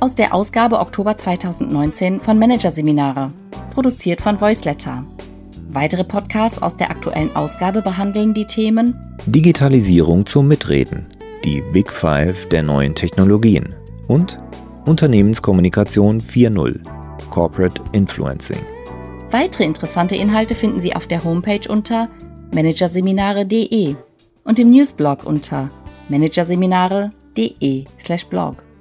Aus 0.00 0.14
der 0.14 0.34
Ausgabe 0.34 0.80
Oktober 0.80 1.16
2019 1.16 2.20
von 2.20 2.38
Managerseminare, 2.38 3.30
produziert 3.72 4.20
von 4.22 4.40
Voiceletter. 4.40 5.04
Weitere 5.68 6.02
Podcasts 6.02 6.60
aus 6.62 6.76
der 6.76 6.90
aktuellen 6.90 7.34
Ausgabe 7.36 7.82
behandeln 7.82 8.32
die 8.32 8.46
Themen 8.46 8.96
Digitalisierung 9.26 10.24
zum 10.24 10.48
Mitreden, 10.48 11.06
die 11.44 11.62
Big 11.72 11.90
Five 11.90 12.48
der 12.48 12.62
neuen 12.62 12.94
Technologien 12.94 13.74
und 14.08 14.38
Unternehmenskommunikation 14.86 16.20
4.0, 16.20 16.80
Corporate 17.30 17.80
Influencing. 17.92 18.58
Weitere 19.30 19.64
interessante 19.64 20.16
Inhalte 20.16 20.54
finden 20.54 20.80
Sie 20.80 20.94
auf 20.96 21.06
der 21.06 21.22
Homepage 21.22 21.68
unter 21.68 22.08
managerseminare.de 22.52 23.96
und 24.44 24.58
im 24.58 24.70
Newsblog 24.70 25.24
unter 25.24 25.68
managerseminare.de/blog. 27.36 28.73